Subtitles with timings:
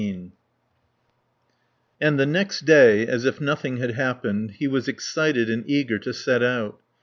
[0.01, 0.31] XIII
[2.01, 6.11] And the next day, as if nothing had happened, he was excited and eager to
[6.11, 6.79] set out.